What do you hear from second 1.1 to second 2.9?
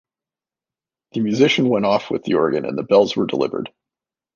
The musician went off with the organ and the